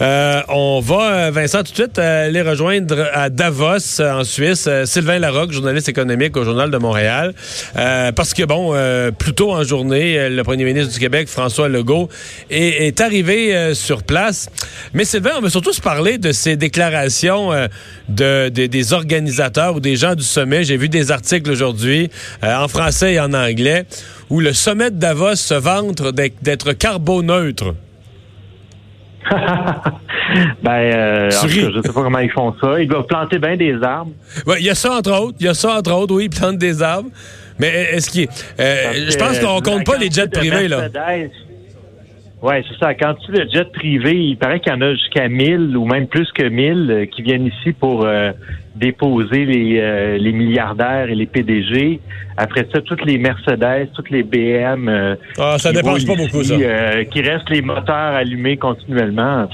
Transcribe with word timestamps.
Euh, 0.00 0.42
on 0.48 0.80
va, 0.80 1.30
Vincent, 1.30 1.58
tout 1.58 1.72
de 1.72 1.76
suite 1.76 1.98
aller 1.98 2.42
rejoindre 2.42 3.08
à 3.12 3.30
Davos, 3.30 4.00
en 4.00 4.24
Suisse, 4.24 4.68
Sylvain 4.84 5.18
Larocque, 5.18 5.52
journaliste 5.52 5.88
économique 5.88 6.36
au 6.36 6.44
Journal 6.44 6.70
de 6.70 6.78
Montréal. 6.78 7.34
parce 7.74 8.34
que, 8.34 8.44
bon, 8.44 8.74
plus 9.18 9.34
tôt 9.34 9.52
en 9.52 9.64
journée, 9.64 10.28
le 10.28 10.42
premier 10.44 10.64
ministre 10.64 10.92
du 10.92 11.00
Québec, 11.00 11.28
François 11.28 11.68
Legault, 11.68 12.08
est, 12.50 13.00
arrivé 13.00 13.74
sur 13.74 14.02
place. 14.02 14.48
Mais 14.94 15.04
Sylvain, 15.04 15.32
on 15.38 15.40
veut 15.40 15.50
surtout 15.50 15.72
se 15.72 15.80
parler 15.80 16.18
de 16.18 16.32
ces 16.32 16.56
déclarations 16.56 17.50
de, 18.08 18.48
des 18.48 18.92
organisateurs 18.92 19.76
ou 19.76 19.80
des 19.80 19.96
gens 19.96 20.14
du 20.14 20.24
sommet. 20.24 20.64
J'ai 20.64 20.76
vu 20.76 20.88
des 20.88 21.10
articles 21.10 21.50
aujourd'hui 21.50 22.10
en 22.42 22.68
français 22.68 23.14
et 23.14 23.20
en 23.20 23.32
anglais 23.34 23.84
où 24.30 24.40
le 24.40 24.52
sommet 24.52 24.90
de 24.90 24.96
Davos 24.96 25.36
se 25.36 25.54
vante 25.54 26.02
d'être 26.02 26.72
carboneutre. 26.72 27.74
ben, 30.62 30.70
euh, 30.70 31.30
je 31.30 31.82
sais 31.82 31.92
pas 31.92 32.02
comment 32.02 32.18
ils 32.18 32.30
font 32.30 32.54
ça. 32.60 32.80
Ils 32.80 32.88
doivent 32.88 33.06
planter 33.06 33.38
bien 33.38 33.56
des 33.56 33.82
arbres. 33.82 34.12
il 34.58 34.64
y 34.64 34.70
a 34.70 34.74
ça 34.74 34.96
entre 34.96 35.12
autres. 35.12 35.36
Il 35.40 35.46
y 35.46 35.48
a 35.48 35.54
ça 35.54 35.78
entre 35.78 35.92
autres, 35.92 36.14
oui, 36.14 36.24
ils 36.24 36.30
plantent 36.30 36.58
des 36.58 36.82
arbres. 36.82 37.10
Mais 37.58 37.68
est-ce 37.92 38.10
qu'il 38.10 38.28
euh, 38.60 39.10
je 39.10 39.16
pense 39.16 39.38
qu'on 39.40 39.60
compte 39.60 39.84
pas 39.84 39.96
les 39.98 40.10
jets 40.10 40.28
privés, 40.28 40.68
là. 40.68 40.88
Oui, 42.40 42.54
c'est 42.68 42.78
ça. 42.78 42.94
Quand 42.94 43.14
tu 43.14 43.32
le 43.32 43.48
jet 43.52 43.70
privé, 43.72 44.14
il 44.14 44.36
paraît 44.36 44.60
qu'il 44.60 44.72
y 44.72 44.76
en 44.76 44.80
a 44.80 44.92
jusqu'à 44.92 45.28
1000 45.28 45.76
ou 45.76 45.86
même 45.86 46.06
plus 46.06 46.30
que 46.32 46.44
1000 46.44 46.90
euh, 46.90 47.06
qui 47.06 47.22
viennent 47.22 47.46
ici 47.46 47.72
pour 47.72 48.04
euh, 48.04 48.30
déposer 48.78 49.44
les, 49.44 49.78
euh, 49.80 50.18
les, 50.18 50.32
milliardaires 50.32 51.08
et 51.08 51.14
les 51.14 51.26
PDG. 51.26 52.00
Après 52.36 52.66
ça, 52.72 52.80
toutes 52.80 53.04
les 53.04 53.18
Mercedes, 53.18 53.88
toutes 53.94 54.10
les 54.10 54.22
BM. 54.22 55.16
ah, 55.38 55.56
ça 55.58 55.72
dépense 55.72 56.04
pas 56.04 56.14
beaucoup, 56.14 56.42
ça. 56.42 56.54
qui 57.10 57.20
restent 57.20 57.50
les 57.50 57.62
moteurs 57.62 58.14
allumés 58.14 58.56
continuellement. 58.56 59.48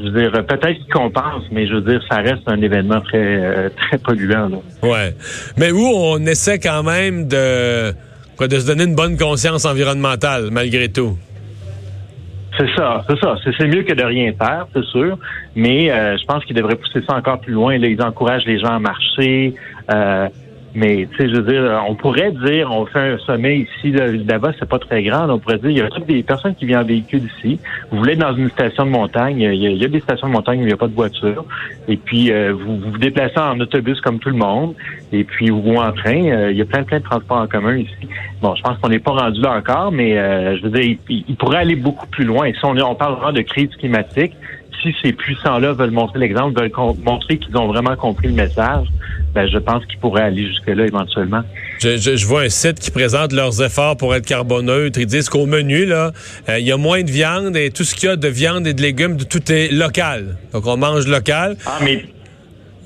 Je 0.00 0.04
veux 0.04 0.20
dire, 0.20 0.30
peut-être 0.46 0.76
qu'ils 0.76 0.92
compensent, 0.92 1.48
mais 1.50 1.66
je 1.66 1.74
veux 1.74 1.80
dire, 1.80 2.00
ça 2.08 2.18
reste 2.18 2.42
un 2.46 2.62
événement 2.62 3.00
très, 3.00 3.68
très 3.70 3.98
polluant. 3.98 4.48
Là. 4.48 4.58
Ouais. 4.82 5.14
Mais 5.56 5.72
où 5.72 5.84
on 5.84 6.18
essaie 6.24 6.60
quand 6.60 6.84
même 6.84 7.26
de, 7.26 7.92
quoi, 8.36 8.46
de 8.46 8.60
se 8.60 8.66
donner 8.66 8.84
une 8.84 8.94
bonne 8.94 9.16
conscience 9.16 9.64
environnementale, 9.64 10.50
malgré 10.52 10.88
tout? 10.88 11.18
C'est 12.58 12.74
ça, 12.76 13.04
c'est 13.08 13.18
ça. 13.20 13.36
C'est 13.56 13.68
mieux 13.68 13.82
que 13.82 13.92
de 13.92 14.02
rien 14.02 14.32
faire, 14.32 14.66
c'est 14.74 14.84
sûr. 14.86 15.16
Mais 15.54 15.90
euh, 15.90 16.16
je 16.18 16.24
pense 16.24 16.44
qu'ils 16.44 16.56
devraient 16.56 16.74
pousser 16.74 17.00
ça 17.08 17.16
encore 17.16 17.40
plus 17.40 17.52
loin. 17.52 17.78
Là, 17.78 17.86
ils 17.86 18.02
encouragent 18.02 18.46
les 18.46 18.58
gens 18.58 18.74
à 18.74 18.78
marcher. 18.80 19.54
Euh, 19.92 20.28
mais, 20.78 21.08
tu 21.10 21.16
sais, 21.16 21.28
je 21.28 21.40
veux 21.40 21.52
dire, 21.52 21.84
on 21.88 21.96
pourrait 21.96 22.30
dire, 22.30 22.70
on 22.70 22.86
fait 22.86 23.00
un 23.00 23.18
sommet 23.18 23.58
ici, 23.58 23.90
là-bas, 23.90 24.52
c'est 24.60 24.68
pas 24.68 24.78
très 24.78 25.02
grand. 25.02 25.28
On 25.28 25.40
pourrait 25.40 25.58
dire, 25.58 25.70
il 25.70 25.78
y 25.78 25.80
a 25.80 25.88
toutes 25.88 26.06
des 26.06 26.22
personnes 26.22 26.54
qui 26.54 26.66
viennent 26.66 26.82
en 26.82 26.84
véhicule 26.84 27.22
ici? 27.36 27.58
Vous 27.90 27.98
voulez 27.98 28.12
être 28.12 28.20
dans 28.20 28.36
une 28.36 28.48
station 28.50 28.86
de 28.86 28.90
montagne, 28.90 29.40
il 29.40 29.76
y 29.76 29.84
a, 29.84 29.88
des 29.88 29.98
stations 29.98 30.28
de 30.28 30.32
montagne 30.34 30.60
où 30.60 30.62
il 30.62 30.66
n'y 30.66 30.72
a 30.72 30.76
pas 30.76 30.86
de 30.86 30.94
voiture. 30.94 31.44
Et 31.88 31.96
puis, 31.96 32.30
euh, 32.30 32.52
vous, 32.52 32.76
vous 32.76 32.96
déplacez 32.96 33.40
en 33.40 33.58
autobus 33.58 34.00
comme 34.00 34.20
tout 34.20 34.28
le 34.28 34.36
monde. 34.36 34.76
Et 35.10 35.24
puis, 35.24 35.50
ou 35.50 35.76
en 35.78 35.90
train. 35.90 36.24
Euh, 36.26 36.52
il 36.52 36.56
y 36.56 36.62
a 36.62 36.64
plein, 36.64 36.84
plein 36.84 37.00
de 37.00 37.04
transports 37.04 37.38
en 37.38 37.48
commun 37.48 37.78
ici. 37.78 38.08
Bon, 38.40 38.54
je 38.54 38.62
pense 38.62 38.78
qu'on 38.78 38.88
n'est 38.88 39.00
pas 39.00 39.10
rendu 39.10 39.40
là 39.40 39.56
encore, 39.56 39.90
mais 39.90 40.16
euh, 40.16 40.56
je 40.58 40.62
veux 40.62 40.70
dire, 40.70 40.96
il, 41.08 41.36
pourrait 41.36 41.58
aller 41.58 41.74
beaucoup 41.74 42.06
plus 42.06 42.24
loin. 42.24 42.46
Et 42.46 42.52
si 42.52 42.64
on, 42.64 42.76
on 42.76 42.94
parle 42.94 43.14
vraiment 43.14 43.32
de 43.32 43.42
crise 43.42 43.74
climatique, 43.76 44.34
si 44.82 44.94
ces 45.02 45.12
puissants-là 45.12 45.72
veulent 45.72 45.90
montrer 45.90 46.18
l'exemple, 46.18 46.58
veulent 46.58 46.72
montrer 47.04 47.38
qu'ils 47.38 47.56
ont 47.56 47.66
vraiment 47.66 47.96
compris 47.96 48.28
le 48.28 48.34
message, 48.34 48.86
ben, 49.34 49.46
je 49.46 49.58
pense 49.58 49.84
qu'ils 49.86 49.98
pourraient 49.98 50.22
aller 50.22 50.46
jusque-là 50.46 50.86
éventuellement. 50.86 51.42
Je, 51.80 52.26
vois 52.26 52.42
un 52.42 52.48
site 52.48 52.80
qui 52.80 52.90
présente 52.90 53.32
leurs 53.32 53.62
efforts 53.62 53.96
pour 53.96 54.14
être 54.14 54.26
carboneutre. 54.26 54.98
Ils 54.98 55.06
disent 55.06 55.28
qu'au 55.28 55.46
menu, 55.46 55.84
là, 55.84 56.12
euh, 56.48 56.58
il 56.58 56.66
y 56.66 56.72
a 56.72 56.76
moins 56.76 57.02
de 57.02 57.10
viande 57.10 57.56
et 57.56 57.70
tout 57.70 57.84
ce 57.84 57.94
qu'il 57.94 58.08
y 58.08 58.12
a 58.12 58.16
de 58.16 58.28
viande 58.28 58.66
et 58.66 58.74
de 58.74 58.82
légumes, 58.82 59.16
tout 59.16 59.52
est 59.52 59.70
local. 59.72 60.36
Donc, 60.52 60.66
on 60.66 60.76
mange 60.76 61.06
local. 61.06 61.56
Ah, 61.66 61.78
mais 61.84 62.04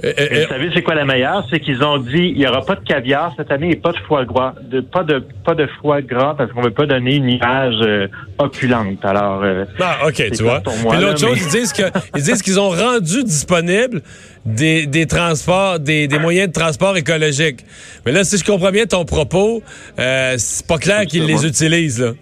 euh, 0.05 0.13
euh, 0.19 0.43
vous 0.43 0.49
savez, 0.49 0.71
c'est 0.75 0.83
quoi 0.83 0.95
la 0.95 1.05
meilleure? 1.05 1.47
C'est 1.51 1.61
qu'ils 1.61 1.83
ont 1.85 1.99
dit 1.99 2.33
il 2.35 2.39
n'y 2.39 2.47
aura 2.47 2.63
pas 2.65 2.75
de 2.75 2.85
caviar 2.85 3.33
cette 3.37 3.51
année 3.51 3.71
et 3.71 3.77
pas 3.77 3.93
de 3.93 3.99
foie 3.99 4.25
gras. 4.25 4.55
De, 4.63 4.81
pas 4.81 5.05
de 5.05 5.25
pas 5.45 5.55
de 5.55 5.69
foie 5.81 6.03
gras 6.03 6.35
parce 6.37 6.53
qu'on 6.53 6.63
veut 6.63 6.73
pas 6.73 6.87
donner 6.87 7.17
une 7.17 7.29
image 7.29 7.77
euh, 7.83 8.09
opulente. 8.39 9.05
Alors 9.05 9.43
Ah, 9.81 10.07
OK, 10.07 10.31
tu 10.33 10.43
vois. 10.43 10.61
Puis 10.61 11.01
l'autre 11.01 11.21
chose, 11.21 11.39
ils 11.41 11.51
disent 11.51 11.73
que 11.73 11.85
ils 12.17 12.23
disent 12.23 12.43
qu'ils 12.43 12.59
ont 12.59 12.71
rendu 12.71 13.23
disponible 13.25 14.03
des, 14.45 14.87
des 14.87 15.07
transports, 15.07 15.79
des, 15.79 16.09
des, 16.09 16.19
moyens 16.19 16.49
de 16.49 16.53
transport 16.53 16.97
écologiques. 16.97 17.65
Mais 18.05 18.11
là, 18.13 18.25
si 18.25 18.39
je 18.39 18.45
comprends 18.45 18.73
bien 18.73 18.87
ton 18.87 19.05
propos, 19.05 19.63
c'est 19.97 20.67
pas 20.67 20.79
clair 20.79 21.07
qu'ils 21.07 21.27
les 21.27 21.47
utilisent, 21.47 22.01
là. 22.01 22.13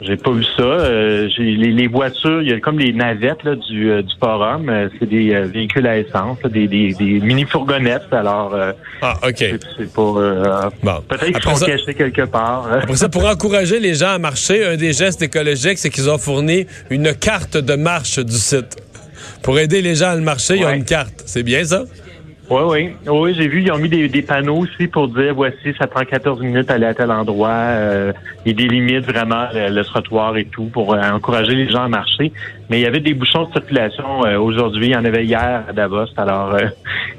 J'ai 0.00 0.16
pas 0.16 0.30
vu 0.30 0.44
ça. 0.56 0.62
Euh, 0.62 1.28
j'ai 1.36 1.42
les, 1.56 1.88
voitures, 1.88 2.40
il 2.42 2.48
y 2.48 2.52
a 2.52 2.60
comme 2.60 2.78
les 2.78 2.92
navettes 2.92 3.42
là, 3.42 3.56
du, 3.56 3.90
euh, 3.90 4.02
du 4.02 4.14
forum. 4.20 4.68
Euh, 4.68 4.88
c'est 4.98 5.08
des 5.08 5.34
véhicules 5.40 5.86
à 5.86 5.98
essence, 5.98 6.38
des, 6.44 6.68
des, 6.68 6.94
des 6.94 7.20
mini 7.20 7.44
fourgonnettes. 7.44 8.12
Alors, 8.12 8.56
ah, 9.02 9.14
ok. 9.26 9.44
C'est 9.76 9.92
pas. 9.92 10.70
bon. 10.82 11.02
Peut-être 11.08 11.40
qu'ils 11.40 11.56
sont 11.56 11.66
cachés 11.66 11.94
quelque 11.94 12.26
part. 12.26 12.68
Après 12.82 12.96
ça, 12.96 13.08
pour 13.08 13.26
encourager 13.26 13.80
les 13.80 13.94
gens 13.94 14.10
à 14.10 14.18
marcher, 14.18 14.64
un 14.64 14.76
des 14.76 14.92
gestes 14.92 15.22
écologiques, 15.22 15.78
c'est 15.78 15.90
qu'ils 15.90 16.08
ont 16.08 16.18
fourni 16.18 16.66
une 16.90 17.12
carte 17.14 17.56
de 17.56 17.74
marche 17.74 18.20
du 18.20 18.36
site. 18.36 18.76
Pour 19.42 19.58
aider 19.58 19.82
les 19.82 19.96
gens 19.96 20.10
à 20.10 20.14
le 20.14 20.22
marcher, 20.22 20.58
ils 20.58 20.64
ont 20.64 20.72
une 20.72 20.84
carte. 20.84 21.24
C'est 21.26 21.42
bien 21.42 21.64
ça? 21.64 21.84
Oui, 22.50 22.62
oui. 22.66 22.96
Oui, 23.06 23.34
j'ai 23.34 23.46
vu, 23.46 23.62
ils 23.62 23.70
ont 23.70 23.78
mis 23.78 23.90
des, 23.90 24.08
des, 24.08 24.22
panneaux 24.22 24.60
aussi 24.60 24.86
pour 24.86 25.08
dire 25.08 25.34
voici, 25.34 25.74
ça 25.78 25.86
prend 25.86 26.02
14 26.02 26.40
minutes 26.40 26.70
à 26.70 26.74
aller 26.74 26.86
à 26.86 26.94
tel 26.94 27.10
endroit. 27.10 27.50
Euh, 27.50 28.12
ils 28.46 28.56
délimitent 28.56 29.04
vraiment 29.04 29.48
le, 29.52 29.82
trottoir 29.82 30.34
et 30.38 30.46
tout 30.46 30.64
pour 30.64 30.94
euh, 30.94 31.00
encourager 31.10 31.54
les 31.54 31.70
gens 31.70 31.82
à 31.82 31.88
marcher. 31.88 32.32
Mais 32.70 32.80
il 32.80 32.82
y 32.82 32.86
avait 32.86 33.00
des 33.00 33.12
bouchons 33.12 33.44
de 33.44 33.52
circulation 33.52 34.24
euh, 34.24 34.38
aujourd'hui, 34.38 34.86
il 34.86 34.92
y 34.92 34.96
en 34.96 35.04
avait 35.04 35.26
hier 35.26 35.64
à 35.68 35.72
Davos. 35.74 36.06
Alors 36.16 36.54
euh, 36.54 36.68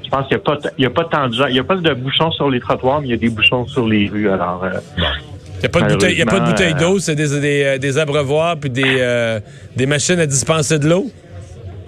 je 0.02 0.08
pense 0.08 0.26
qu'il 0.26 0.36
n'y 0.36 0.42
a 0.42 0.44
pas 0.44 0.58
il 0.78 0.82
y 0.82 0.86
a 0.86 0.90
pas 0.90 1.04
tant 1.04 1.28
de 1.28 1.34
gens. 1.34 1.46
Il 1.46 1.52
n'y 1.52 1.60
a 1.60 1.64
pas 1.64 1.76
de 1.76 1.94
bouchons 1.94 2.32
sur 2.32 2.50
les 2.50 2.58
trottoirs, 2.58 3.00
mais 3.00 3.08
il 3.08 3.10
y 3.12 3.14
a 3.14 3.18
des 3.18 3.30
bouchons 3.30 3.66
sur 3.68 3.86
les 3.86 4.08
rues. 4.08 4.28
Alors 4.28 4.64
il 4.96 5.60
n'y 5.60 5.66
a 5.66 5.68
pas 5.68 5.82
de 5.82 5.92
bouteille, 5.92 6.16
y 6.16 6.22
a 6.22 6.26
pas 6.26 6.40
de 6.40 6.46
bouteille 6.46 6.74
d'eau, 6.74 6.98
c'est 6.98 7.14
des, 7.14 7.38
des, 7.38 7.78
des, 7.78 7.98
abreuvoirs 7.98 8.56
puis 8.56 8.70
des, 8.70 9.38
des 9.76 9.86
machines 9.86 10.18
à 10.18 10.26
dispenser 10.26 10.78
de 10.78 10.88
l'eau? 10.88 11.06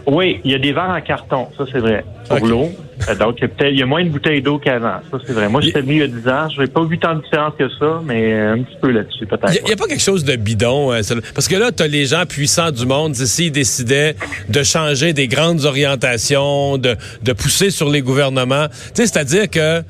Oui, 0.07 0.41
il 0.45 0.51
y 0.51 0.55
a 0.55 0.59
des 0.59 0.73
verres 0.73 0.91
en 0.91 1.01
carton, 1.01 1.49
ça 1.57 1.65
c'est 1.71 1.79
vrai, 1.79 2.05
pour 2.29 2.47
l'eau. 2.47 2.71
Euh, 3.09 3.15
donc, 3.15 3.39
il 3.61 3.79
y 3.79 3.83
a 3.83 3.87
moins 3.87 4.05
de 4.05 4.11
bouteilles 4.11 4.43
d'eau 4.43 4.59
qu'avant, 4.59 5.01
ça 5.11 5.19
c'est 5.27 5.33
vrai. 5.33 5.49
Moi, 5.49 5.61
j'étais 5.61 5.81
venu 5.81 5.95
il 5.95 5.99
y 5.99 6.03
a 6.03 6.07
10 6.07 6.29
ans, 6.29 6.49
je 6.55 6.61
n'ai 6.61 6.67
pas 6.67 6.85
vu 6.85 6.99
tant 6.99 7.15
de 7.15 7.23
différence 7.23 7.55
que 7.59 7.69
ça, 7.79 8.01
mais 8.05 8.33
un 8.33 8.63
petit 8.63 8.77
peu 8.81 8.91
là-dessus 8.91 9.27
peut-être. 9.27 9.55
Il 9.55 9.65
n'y 9.65 9.73
a, 9.73 9.77
pas 9.77 9.87
quelque 9.87 10.03
chose 10.03 10.25
de 10.25 10.37
bidon, 10.37 10.93
euh, 10.93 11.01
parce 11.35 11.49
que 11.49 11.57
là, 11.57 11.73
tu 11.73 11.83
as 11.83 11.89
les 11.89 12.07
gens 12.07 12.25
puissants 12.27 12.71
du 12.71 12.87
monde, 12.87 13.15
s'ils 13.15 13.53
décidaient 13.53 14.17
de 14.49 14.63
changer 14.63 15.13
des 15.13 15.29
grandes 15.29 15.65
orientations, 15.65 16.79
de, 16.79 16.97
de 17.23 17.33
pousser 17.33 17.71
sur 17.71 17.89
les 17.91 18.03
gouvernements, 18.03 18.67
c'est-à-dire 18.95 19.49
que 19.51 19.83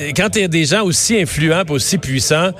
euh, 0.00 0.10
quand 0.16 0.30
tu 0.30 0.42
as 0.42 0.48
des 0.48 0.64
gens 0.64 0.84
aussi 0.84 1.20
influents 1.20 1.64
aussi 1.70 1.98
puissants, 1.98 2.50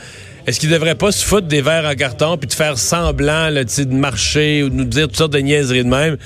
est-ce 0.46 0.60
qu'ils 0.60 0.70
devraient 0.70 0.94
pas 0.94 1.10
se 1.10 1.24
foutre 1.24 1.46
des 1.46 1.62
verres 1.62 1.86
en 1.86 1.94
carton 1.94 2.36
puis 2.36 2.46
de 2.46 2.52
faire 2.52 2.76
semblant 2.76 3.48
là, 3.48 3.64
de 3.64 3.94
marcher 3.94 4.62
ou 4.62 4.68
de 4.68 4.74
nous 4.74 4.84
dire 4.84 5.06
toutes 5.06 5.16
sortes 5.16 5.32
de 5.32 5.38
niaiseries 5.38 5.84
de 5.84 5.88
même? 5.88 6.16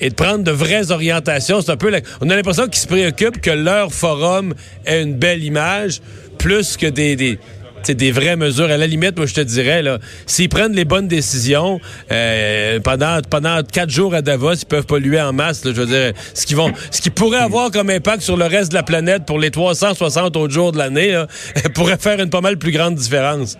Et 0.00 0.10
de 0.10 0.14
prendre 0.14 0.44
de 0.44 0.50
vraies 0.50 0.90
orientations. 0.90 1.60
C'est 1.60 1.72
un 1.72 1.76
peu, 1.76 1.92
on 2.20 2.30
a 2.30 2.36
l'impression 2.36 2.66
qu'ils 2.66 2.80
se 2.80 2.86
préoccupent 2.86 3.40
que 3.40 3.50
leur 3.50 3.92
forum 3.92 4.54
ait 4.86 5.02
une 5.02 5.14
belle 5.14 5.42
image, 5.42 6.00
plus 6.38 6.76
que 6.76 6.86
des, 6.86 7.16
des 7.16 7.38
des 7.86 8.12
vraies 8.12 8.36
mesures. 8.36 8.70
À 8.70 8.76
la 8.76 8.86
limite, 8.86 9.16
moi, 9.16 9.26
je 9.26 9.34
te 9.34 9.40
dirais, 9.40 9.82
là, 9.82 9.98
s'ils 10.26 10.48
prennent 10.48 10.74
les 10.74 10.84
bonnes 10.84 11.08
décisions 11.08 11.80
euh, 12.10 12.80
pendant 12.80 13.20
pendant 13.28 13.62
quatre 13.62 13.90
jours 13.90 14.14
à 14.14 14.22
Davos, 14.22 14.54
ils 14.54 14.66
peuvent 14.66 14.86
polluer 14.86 15.20
en 15.20 15.32
masse. 15.32 15.62
je 15.64 15.70
veux 15.70 15.86
dire, 15.86 16.12
ce 16.34 16.46
qui 16.46 16.54
vont, 16.54 16.72
ce 16.90 17.00
qui 17.00 17.10
pourrait 17.10 17.38
avoir 17.38 17.70
comme 17.70 17.90
impact 17.90 18.22
sur 18.22 18.36
le 18.36 18.46
reste 18.46 18.70
de 18.70 18.76
la 18.76 18.82
planète 18.82 19.24
pour 19.26 19.38
les 19.38 19.50
360 19.50 20.36
autres 20.36 20.52
jours 20.52 20.72
de 20.72 20.78
l'année, 20.78 21.22
pourrait 21.74 21.98
faire 21.98 22.20
une 22.20 22.30
pas 22.30 22.40
mal 22.40 22.58
plus 22.58 22.72
grande 22.72 22.94
différence. 22.94 23.56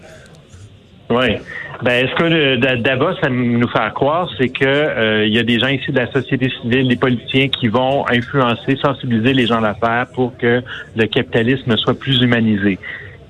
Oui. 1.10 1.38
Ben, 1.82 2.08
ce 2.08 2.14
que 2.16 2.56
Davos 2.82 3.14
ça 3.22 3.28
nous 3.28 3.68
faire 3.68 3.94
croire, 3.94 4.28
c'est 4.36 4.48
que 4.48 4.64
euh, 4.64 5.26
il 5.26 5.32
y 5.32 5.38
a 5.38 5.44
des 5.44 5.60
gens 5.60 5.68
ici 5.68 5.92
de 5.92 5.98
la 5.98 6.10
société 6.10 6.50
civile, 6.60 6.88
des 6.88 6.96
politiciens 6.96 7.48
qui 7.48 7.68
vont 7.68 8.04
influencer, 8.08 8.76
sensibiliser 8.82 9.32
les 9.32 9.46
gens 9.46 9.60
d'affaires 9.60 10.06
pour 10.12 10.36
que 10.36 10.62
le 10.96 11.06
capitalisme 11.06 11.76
soit 11.76 11.96
plus 11.96 12.20
humanisé. 12.20 12.78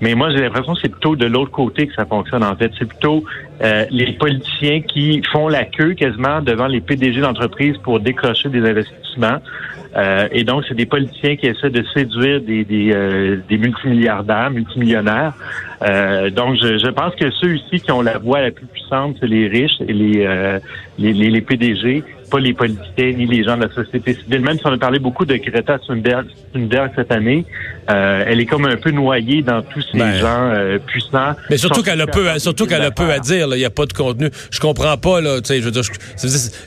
Mais 0.01 0.15
moi, 0.15 0.31
j'ai 0.31 0.41
l'impression 0.41 0.75
que 0.75 0.81
c'est 0.81 0.89
plutôt 0.89 1.15
de 1.15 1.27
l'autre 1.27 1.51
côté 1.51 1.89
que 1.89 1.95
ça 1.95 2.07
fonctionne 2.07 2.43
en 2.43 2.57
fait. 2.57 2.73
C'est 2.79 2.89
plutôt 2.89 3.23
euh, 3.61 3.85
les 3.91 4.13
politiciens 4.13 4.81
qui 4.83 5.23
font 5.33 5.49
la 5.49 5.65
queue 5.65 5.95
quasiment 5.95 6.41
devant 6.41 6.67
les 6.67 6.81
PDG 6.81 7.21
d'entreprises 7.21 7.77
pour 7.79 8.01
décrocher 8.01 8.49
des 8.49 8.61
investissements. 8.61 9.39
Euh, 9.97 10.29
et 10.33 10.45
donc, 10.45 10.65
c'est 10.69 10.75
des 10.75 10.87
politiciens 10.87 11.37
qui 11.37 11.47
essaient 11.47 11.71
de 11.71 11.85
séduire 11.95 12.41
des, 12.41 12.65
des, 12.65 12.93
euh, 12.93 13.39
des 13.49 13.59
multimilliardaires, 13.59 14.51
multimillionnaires. 14.51 15.33
Euh, 15.83 16.31
donc, 16.31 16.57
je, 16.61 16.79
je, 16.79 16.89
pense 16.89 17.15
que 17.15 17.31
ceux 17.31 17.57
ici 17.57 17.81
qui 17.81 17.91
ont 17.91 18.03
la 18.03 18.19
voix 18.19 18.41
la 18.41 18.51
plus 18.51 18.67
puissante, 18.67 19.17
c'est 19.21 19.27
les 19.27 19.49
riches 19.49 19.81
et 19.81 19.93
les, 19.93 20.59
les, 20.99 21.13
les, 21.13 21.31
les, 21.31 21.41
PDG, 21.41 22.03
pas 22.31 22.41
les 22.41 22.53
politiciens 22.53 23.13
ni 23.13 23.27
les 23.27 23.45
gens 23.45 23.57
de 23.57 23.63
la 23.63 23.73
société 23.73 24.15
civile. 24.15 24.41
Même 24.41 24.59
si 24.59 24.67
on 24.67 24.73
a 24.73 24.79
parlé 24.79 24.99
beaucoup 24.99 25.25
de 25.25 25.37
Greta 25.37 25.79
Thunberg, 25.79 26.27
Thunberg 26.53 26.91
cette 26.95 27.13
année, 27.13 27.45
elle 27.87 28.41
est 28.41 28.47
comme 28.47 28.67
un 28.67 28.77
peu 28.77 28.91
noyée 28.91 29.43
dans 29.43 29.63
tous 29.63 29.83
ces 29.93 29.99
ben. 29.99 30.15
gens 30.15 30.53
puissants. 30.87 31.35
Mais 31.49 31.57
surtout 31.57 31.83
qu'elle 31.83 32.01
a 32.01 32.07
peu, 32.07 32.39
surtout 32.39 32.67
qu'elle 32.67 32.83
a 32.83 32.91
peu 32.91 33.11
à 33.11 33.21
dire. 33.21 33.48
Il 33.57 33.61
n'y 33.61 33.65
a 33.65 33.71
pas 33.71 33.87
de 33.87 33.93
contenu. 33.93 34.31
Je 34.51 34.61
comprends 34.61 34.97
pas, 34.97 35.21
là, 35.21 35.41
tu 35.41 35.49
sais, 35.49 35.61
je 35.61 35.65
veux 35.65 35.71
dire, 35.71 35.83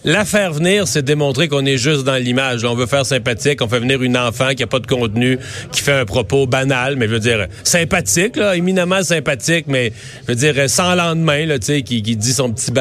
la 0.04 0.25
faire 0.25 0.54
venir, 0.54 0.88
c'est 0.88 1.04
démontrer 1.04 1.48
qu'on 1.48 1.66
est 1.66 1.78
juste 1.78 2.04
dans 2.04 2.16
l'image. 2.16 2.63
On 2.66 2.75
veut 2.75 2.86
faire 2.86 3.06
sympathique, 3.06 3.62
on 3.62 3.68
fait 3.68 3.80
venir 3.80 4.01
une 4.01 4.18
enfant 4.18 4.50
qui 4.56 4.63
a 4.63 4.68
pas 4.68 4.80
de 4.80 4.88
contenu, 4.88 5.39
qui 5.72 5.81
fait 5.81 5.94
un 5.94 6.06
propos 6.06 6.48
banal, 6.48 6.95
mais 6.95 7.07
je 7.07 7.13
veux 7.13 7.19
dire, 7.19 7.48
sympathique, 7.63 8.38
éminemment 8.56 9.04
sympathique, 9.04 9.66
mais 9.68 9.94
je 10.28 10.33
veux 10.33 10.36
dire, 10.36 10.69
sans 10.69 10.95
lendemain, 10.95 11.45
là, 11.45 11.60
tu 11.60 11.68
sais, 11.68 11.81
qui, 11.81 12.01
dit 12.01 12.33
son 12.33 12.51
petit, 12.51 12.72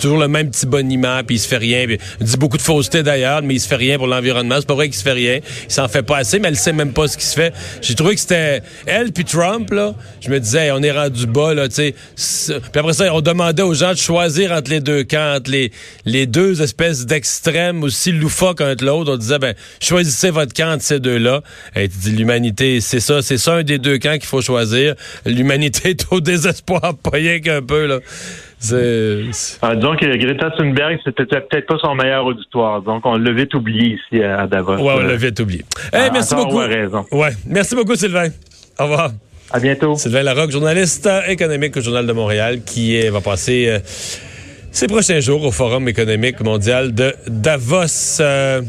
toujours 0.00 0.18
le 0.18 0.28
même 0.28 0.50
petit 0.50 0.66
boniment, 0.66 1.22
puis 1.24 1.36
il 1.36 1.38
se 1.38 1.48
fait 1.48 1.56
rien, 1.56 1.86
il 2.20 2.26
dit 2.26 2.36
beaucoup 2.36 2.56
de 2.56 2.62
fausseté 2.62 3.02
d'ailleurs, 3.02 3.42
mais 3.42 3.54
il 3.54 3.60
se 3.60 3.68
fait 3.68 3.76
rien 3.76 3.98
pour 3.98 4.06
l'environnement. 4.06 4.56
C'est 4.58 4.66
pas 4.66 4.74
vrai 4.74 4.88
qu'il 4.88 4.96
se 4.96 5.02
fait 5.02 5.12
rien. 5.12 5.40
Il 5.64 5.72
s'en 5.72 5.88
fait 5.88 6.02
pas 6.02 6.18
assez, 6.18 6.38
mais 6.38 6.48
elle 6.48 6.56
sait 6.56 6.72
même 6.72 6.92
pas 6.92 7.08
ce 7.08 7.16
qui 7.16 7.24
se 7.24 7.34
fait. 7.34 7.52
J'ai 7.80 7.94
trouvé 7.94 8.14
que 8.14 8.20
c'était 8.20 8.62
elle 8.86 9.12
puis 9.12 9.24
Trump, 9.24 9.70
là. 9.70 9.94
Je 10.20 10.30
me 10.30 10.40
disais, 10.40 10.70
on 10.70 10.82
est 10.82 10.92
rendu 10.92 11.26
bas, 11.26 11.54
là, 11.54 11.68
tu 11.68 11.74
sais. 11.74 11.94
Puis 12.16 12.80
après 12.80 12.92
ça, 12.92 13.12
on 13.14 13.20
demandait 13.52 13.62
aux 13.62 13.74
gens 13.74 13.92
de 13.92 13.98
choisir 13.98 14.52
entre 14.52 14.70
les 14.70 14.80
deux 14.80 15.04
camps, 15.04 15.36
entre 15.36 15.50
les, 15.50 15.70
les 16.04 16.26
deux 16.26 16.62
espèces 16.62 17.06
d'extrêmes 17.06 17.82
aussi 17.82 18.12
loufoques 18.12 18.60
un 18.60 18.74
de 18.74 18.84
l'autre. 18.84 19.12
On 19.12 19.16
disait, 19.16 19.38
ben, 19.38 19.54
choisissez 19.80 20.30
votre 20.30 20.52
camp 20.52 20.74
entre 20.74 20.82
ces 20.82 21.00
deux-là. 21.00 21.42
Et 21.76 21.88
tu 21.88 21.98
dis, 21.98 22.12
l'humanité, 22.12 22.80
c'est 22.80 23.00
ça, 23.00 23.22
c'est 23.22 23.38
ça 23.38 23.56
un 23.56 23.62
des 23.62 23.78
deux 23.78 23.98
camps 23.98 24.14
qu'il 24.14 24.26
faut 24.26 24.42
choisir. 24.42 24.94
L'humanité 25.24 25.90
est 25.90 26.06
au 26.10 26.20
désespoir, 26.20 26.80
pas 27.02 27.10
rien 27.12 27.40
qu'un 27.40 27.62
peu, 27.62 27.86
là. 27.86 27.98
Ah, 29.62 29.76
disons 29.76 29.94
que 29.94 30.16
Greta 30.16 30.50
Thunberg, 30.50 30.98
c'était 31.04 31.26
peut-être 31.26 31.66
pas 31.66 31.78
son 31.80 31.94
meilleur 31.94 32.26
auditoire. 32.26 32.82
Donc, 32.82 33.06
on 33.06 33.16
l'a 33.16 33.30
vite 33.30 33.54
oublié 33.54 33.94
ici 33.94 34.20
à 34.20 34.48
Davos. 34.48 34.78
Ouais, 34.78 34.94
on 34.96 34.98
l'a 34.98 35.14
vite 35.14 35.38
oublié. 35.38 35.64
Hey, 35.92 36.10
merci 36.12 36.34
beaucoup. 36.34 36.56
raison. 36.56 37.06
Ouais. 37.12 37.30
Merci 37.46 37.76
beaucoup, 37.76 37.94
Sylvain. 37.94 38.30
Au 38.80 38.84
revoir. 38.84 39.12
À 39.50 39.60
bientôt. 39.60 39.96
Sylvain 39.96 40.22
Larocque, 40.22 40.50
journaliste 40.50 41.08
économique 41.26 41.76
au 41.76 41.80
Journal 41.80 42.06
de 42.06 42.12
Montréal, 42.12 42.60
qui 42.66 43.00
va 43.08 43.22
passer 43.22 43.66
euh, 43.68 43.78
ces 44.70 44.86
prochains 44.86 45.20
jours 45.20 45.42
au 45.42 45.50
Forum 45.50 45.88
économique 45.88 46.40
mondial 46.40 46.94
de 46.94 47.14
Davos. 47.26 48.20
Euh, 48.20 48.60